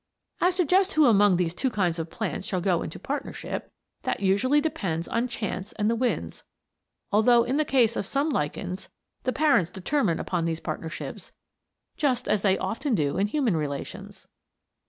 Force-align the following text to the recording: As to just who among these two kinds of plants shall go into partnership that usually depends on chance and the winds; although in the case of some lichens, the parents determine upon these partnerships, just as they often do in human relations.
As 0.39 0.55
to 0.55 0.65
just 0.65 0.93
who 0.93 1.05
among 1.05 1.37
these 1.37 1.53
two 1.53 1.69
kinds 1.69 1.99
of 1.99 2.09
plants 2.09 2.47
shall 2.47 2.59
go 2.59 2.81
into 2.81 2.97
partnership 2.97 3.71
that 4.01 4.19
usually 4.19 4.59
depends 4.59 5.07
on 5.07 5.27
chance 5.27 5.73
and 5.73 5.91
the 5.91 5.95
winds; 5.95 6.41
although 7.11 7.43
in 7.43 7.57
the 7.57 7.63
case 7.65 7.95
of 7.95 8.07
some 8.07 8.31
lichens, 8.31 8.89
the 9.25 9.31
parents 9.31 9.69
determine 9.69 10.19
upon 10.19 10.45
these 10.45 10.59
partnerships, 10.59 11.33
just 11.97 12.27
as 12.27 12.41
they 12.41 12.57
often 12.57 12.95
do 12.95 13.19
in 13.19 13.27
human 13.27 13.55
relations. 13.55 14.27